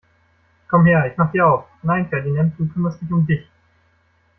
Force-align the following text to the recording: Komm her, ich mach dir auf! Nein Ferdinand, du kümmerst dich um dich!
Komm 0.67 0.87
her, 0.87 1.05
ich 1.11 1.15
mach 1.15 1.31
dir 1.31 1.45
auf! 1.45 1.65
Nein 1.83 2.09
Ferdinand, 2.09 2.55
du 2.57 2.67
kümmerst 2.67 3.01
dich 3.01 3.11
um 3.11 3.27
dich! 3.27 3.47